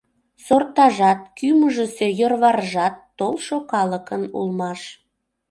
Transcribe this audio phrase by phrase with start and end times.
[0.45, 4.79] Сортажат, кӱмыжысӧ йӧрваржат толшо калыкын улмаш.